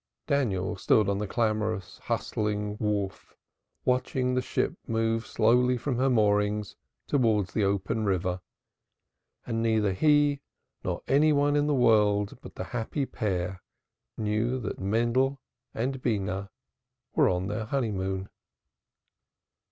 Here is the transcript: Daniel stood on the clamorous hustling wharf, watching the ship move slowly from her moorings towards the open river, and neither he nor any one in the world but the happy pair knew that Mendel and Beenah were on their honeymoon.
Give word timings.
Daniel 0.25 0.75
stood 0.75 1.07
on 1.07 1.19
the 1.19 1.27
clamorous 1.27 1.99
hustling 1.99 2.75
wharf, 2.79 3.35
watching 3.85 4.33
the 4.33 4.41
ship 4.41 4.75
move 4.87 5.27
slowly 5.27 5.77
from 5.77 5.97
her 5.97 6.09
moorings 6.09 6.75
towards 7.05 7.53
the 7.53 7.63
open 7.63 8.03
river, 8.03 8.41
and 9.45 9.61
neither 9.61 9.93
he 9.93 10.41
nor 10.83 11.03
any 11.07 11.31
one 11.31 11.55
in 11.55 11.67
the 11.67 11.75
world 11.75 12.35
but 12.41 12.55
the 12.55 12.63
happy 12.63 13.05
pair 13.05 13.61
knew 14.17 14.59
that 14.59 14.79
Mendel 14.79 15.39
and 15.71 16.01
Beenah 16.01 16.49
were 17.13 17.29
on 17.29 17.45
their 17.45 17.65
honeymoon. 17.65 18.27